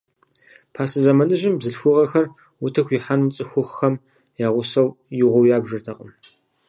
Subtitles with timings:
[0.73, 2.25] Пасэ зэманыжьым бзылъхугъэхэр
[2.65, 3.95] утыку ихьэну цӀыхухъухэм
[4.45, 4.87] я гъусэу
[5.21, 6.11] игъуэу ябжыртэкъым.